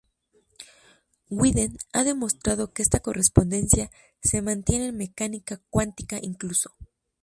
Witten 1.29 1.77
ha 1.93 2.03
demostrado 2.03 2.73
que 2.73 2.81
esta 2.81 3.01
correspondencia 3.01 3.91
se 4.23 4.41
mantiene 4.41 4.87
en 4.87 4.97
mecánica 4.97 5.61
cuántica 5.69 6.17
incluso. 6.19 6.75